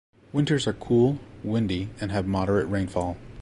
[0.33, 3.17] Winters are cool, windy and have moderate rainfall.